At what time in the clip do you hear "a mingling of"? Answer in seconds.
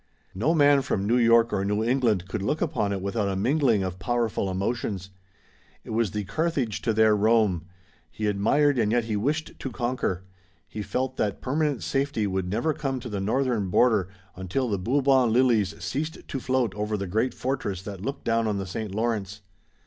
3.29-3.99